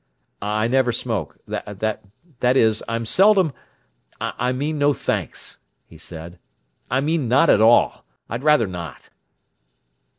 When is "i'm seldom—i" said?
2.89-4.51